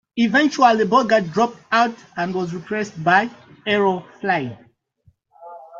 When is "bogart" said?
0.85-1.31